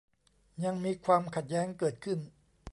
[0.63, 2.19] ยังมีความขัดแย้งเกิดขึ้น